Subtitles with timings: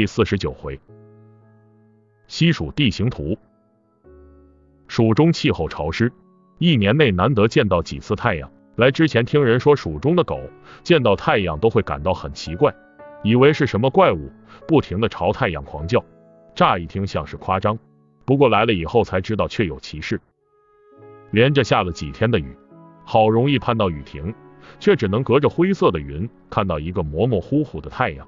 [0.00, 0.80] 第四十九回，
[2.26, 3.36] 西蜀地形图。
[4.88, 6.10] 蜀中气候潮湿，
[6.56, 8.50] 一年内难得见到几次太阳。
[8.76, 10.40] 来之前听人说，蜀中的狗
[10.82, 12.74] 见到太阳都会感到很奇怪，
[13.22, 14.32] 以为是什么怪物，
[14.66, 16.02] 不停的朝太阳狂叫。
[16.54, 17.78] 乍一听像是夸张，
[18.24, 20.18] 不过来了以后才知道确有其事。
[21.30, 22.56] 连着下了几天的雨，
[23.04, 24.34] 好容易盼到雨停，
[24.78, 28.26] 却只能隔着灰色的云看到一个模模糊糊的太阳。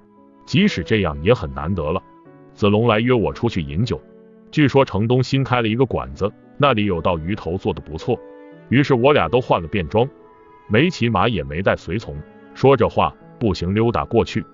[0.52, 2.02] 即使这样也很难得了。
[2.52, 3.98] 子龙来约我出去饮酒，
[4.50, 8.20] 据说城东新开了一个馆子，那里有道鱼头做的不错。
[8.68, 10.06] 于是我俩都换了便装，
[10.68, 12.14] 没骑马也没带随从，
[12.52, 14.44] 说着话步行溜达过去。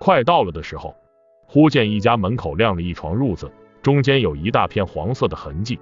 [0.00, 0.96] 快到了的时候，
[1.46, 3.48] 忽见一家门口晾了一床褥子，
[3.80, 5.78] 中间有一大片黄色的痕迹，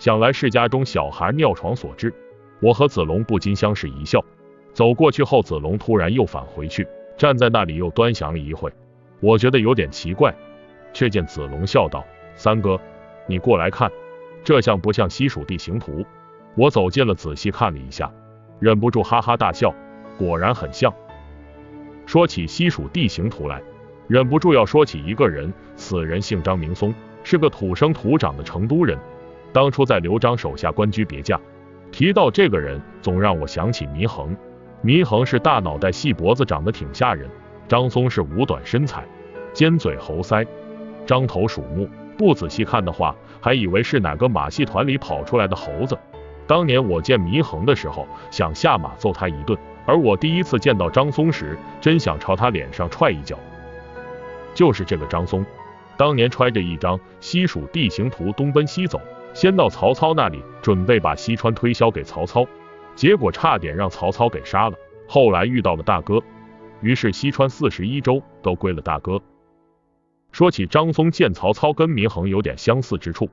[0.00, 2.12] 想来是家中小孩尿床所致。
[2.60, 4.24] 我和子龙不禁相视一笑。
[4.72, 6.84] 走过去后，子龙突然又返回去。
[7.16, 8.72] 站在那里又端详了一会，
[9.20, 10.34] 我觉得有点奇怪，
[10.92, 12.04] 却见子龙笑道
[12.36, 12.78] ：“三哥，
[13.26, 13.90] 你过来看，
[14.44, 16.04] 这像不像西蜀地形图？”
[16.56, 18.10] 我走近了仔细看了一下，
[18.58, 19.74] 忍不住哈哈大笑，
[20.18, 20.92] 果然很像。
[22.06, 23.62] 说起西蜀地形图来，
[24.08, 28.98] 忍不住要说起一个人，此人姓张，名松，是个土生土长的成都人，
[29.52, 31.40] 当初在刘璋手下官居别驾。
[31.92, 34.36] 提到这个人，总让我想起祢衡。
[34.84, 37.28] 祢衡是大脑袋细脖子，长得挺吓人。
[37.68, 39.04] 张松是五短身材，
[39.52, 40.46] 尖嘴猴腮，
[41.06, 41.88] 獐头鼠目。
[42.16, 45.98] 不仔细看的话，还以为是哪个马戏团里跑出来的猴子。
[46.46, 49.58] 当年我见祢衡的时候，想下马揍他一顿。
[49.84, 53.36] 而我第一次见到张松时，真想朝他脸上踹一脚。
[54.54, 55.44] 就是这个张松，
[55.96, 59.00] 当年揣着一张西蜀地形图东奔西走，
[59.34, 62.46] 先到曹操那里，准备把西川推销给曹操。
[62.96, 64.76] 结果差点让曹操给杀了。
[65.06, 66.20] 后来遇到了大哥，
[66.80, 69.22] 于是西川四十一州都归了大哥。
[70.32, 73.30] 说起张松见曹操跟祢衡有点相似之处，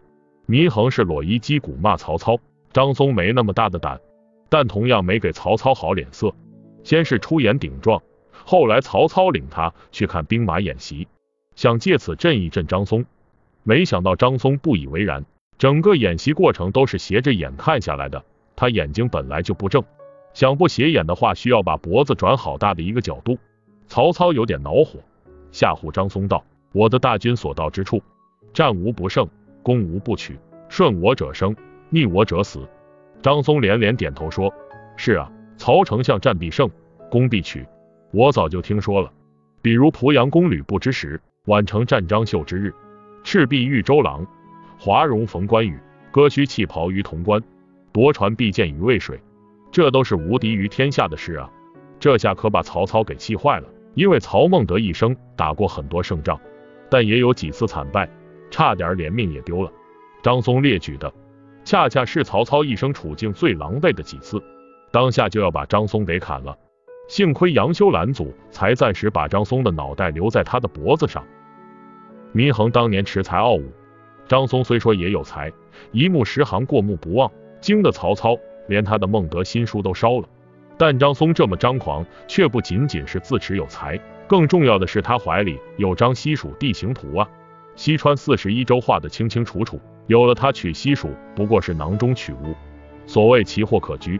[0.47, 2.37] 祢衡是裸衣击鼓骂曹操，
[2.71, 3.99] 张松没那么大的胆，
[4.49, 6.33] 但同样没给曹操好脸色。
[6.83, 8.01] 先是出言顶撞，
[8.45, 11.07] 后来曹操领他去看兵马演习，
[11.55, 13.05] 想借此震一震张松，
[13.63, 15.25] 没想到张松不以为然，
[15.57, 18.23] 整个演习过程都是斜着眼看下来的。
[18.55, 19.83] 他眼睛本来就不正，
[20.33, 23.37] 想不斜眼的话，需要把脖子转好大的一个角度。
[23.87, 24.99] 曹操有点恼火，
[25.51, 26.43] 吓唬张松道
[26.73, 28.01] ：“我的大军所到之处，
[28.53, 29.27] 战无不胜，
[29.61, 31.55] 攻无不取，顺我者生，
[31.89, 32.67] 逆我者死。”
[33.21, 34.53] 张松连连点头说
[34.97, 36.69] ：“是啊，曹丞相战必胜，
[37.09, 37.65] 攻必取，
[38.11, 39.11] 我早就听说了。
[39.61, 42.73] 比如濮阳攻吕布之时，宛城战张绣之日，
[43.23, 44.25] 赤壁遇周郎，
[44.79, 45.79] 华容逢关羽，
[46.11, 47.41] 割须弃袍于潼关。”
[47.93, 49.21] 夺船必见于渭水，
[49.71, 51.49] 这都是无敌于天下的事啊！
[51.99, 56.39] 这下可把曹操给气坏了，因为曹孟德一生打过很多胜仗，
[56.89, 58.09] 但也有几次惨败，
[58.49, 59.71] 差点连命也丢了。
[60.23, 61.13] 张松列举的，
[61.63, 64.41] 恰恰是曹操一生处境最狼狈的几次，
[64.91, 66.57] 当下就要把张松给砍了。
[67.07, 71.23] 幸亏杨修拦阻，才暂时把张松的脑袋留在他的脖子上。
[72.33, 73.71] 祢衡当年恃才傲物，
[74.27, 75.51] 张松虽说也有才，
[75.91, 77.31] 一目十行，过目不忘。
[77.63, 78.37] 惊的曹操
[78.67, 80.27] 连他的孟德新书都烧了，
[80.77, 83.97] 但张松这么张狂，却不仅仅是自持有才，
[84.27, 87.29] 更重要的是他怀里有张西蜀地形图啊，
[87.77, 92.53] 西川四十一州画得清清楚楚，有了他取西蜀不过是囊中取物，
[93.05, 94.19] 所谓奇货可居，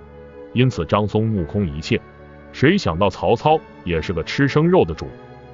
[0.53, 1.99] 因此张松目空一切。
[2.53, 5.07] 谁想到曹操也是个吃生肉的主，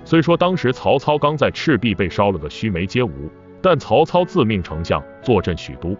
[0.05, 3.31] 虽说当时曹操刚在赤壁被烧了个须眉皆无，
[3.63, 5.97] 但曹操自命丞相，坐镇许都。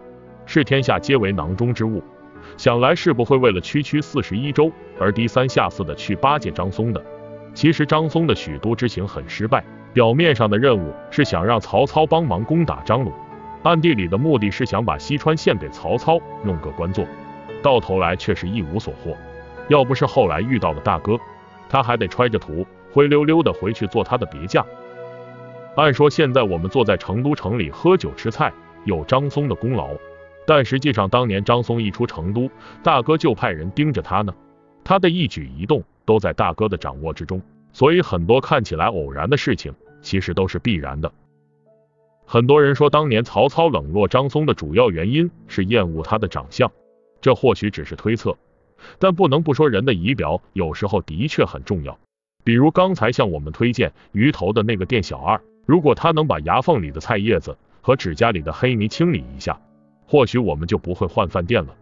[0.52, 2.04] 视天下皆为囊中之物，
[2.58, 7.00] 想来是不会为了区区四十一州而低三下四的去巴结张松的。
[7.54, 13.14] 其实张松的许都之行很失败，表面上的任务是想让曹操帮忙攻打张鲁，
[13.62, 17.06] 暗地里的目的是想把西川献给曹操，弄个官做，
[17.62, 19.16] 到头来却是一无所获。
[19.68, 21.16] 要不是后来遇到了大哥，
[21.70, 24.66] 他还得揣着图灰溜溜的回去做他的别驾。
[25.76, 28.52] 按说现在我们坐在成都城里喝酒吃菜，
[28.86, 29.90] 有张松的功劳。
[30.50, 32.50] 但实际上，当年张松一出成都，
[32.82, 34.34] 大哥就派人盯着他呢。
[34.84, 37.40] 他的一举一动都在大哥的掌握之中，
[37.72, 41.12] 所以很多看起来偶然的事情，其实都是必然的。
[42.26, 46.72] 很多人说，当年曹操冷落张松的主要原因是厌恶他的长相，
[47.22, 48.36] 这或许只是推测，
[48.98, 51.96] 但不能不说，人的仪表有时候的确很重要。
[52.44, 59.62] 比如刚才向我们推荐鱼头的那个店小二，如果他能把牙缝里的菜叶子和指甲里的黑泥清理一下。
[60.10, 61.76] 或许我们就不会换饭店了。